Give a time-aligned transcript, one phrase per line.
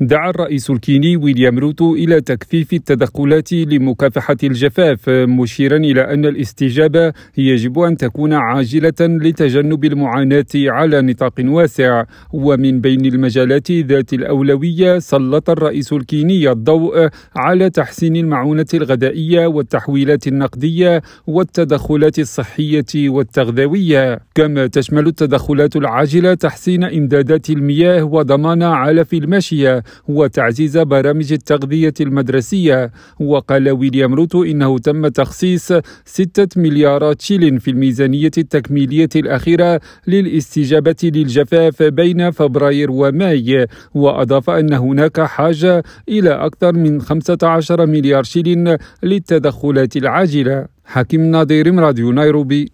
[0.00, 7.78] دعا الرئيس الكيني ويليام روتو إلى تكثيف التدخلات لمكافحة الجفاف مشيرا إلى أن الاستجابة يجب
[7.78, 12.04] أن تكون عاجلة لتجنب المعاناة على نطاق واسع.
[12.32, 21.02] ومن بين المجالات ذات الأولوية سلط الرئيس الكيني الضوء على تحسين المعونة الغذائية والتحويلات النقدية
[21.26, 24.18] والتدخلات الصحية والتغذوية.
[24.34, 32.92] كما تشمل التدخلات العاجلة تحسين إمدادات المياه وضمان علف الماشية وتعزيز برامج التغذية المدرسية.
[33.20, 35.72] وقال ويليام روتو إنه تم تخصيص
[36.04, 43.66] ستة مليارات شيلين في الميزانية التكميلية الأخيرة للاستجابة للجفاف بين فبراير وماي.
[43.94, 50.66] وأضاف أن هناك حاجة إلى أكثر من 15 مليار شيلين للتدخلات العاجلة.
[50.84, 52.72] حكيم ناظر راديو نيروبي.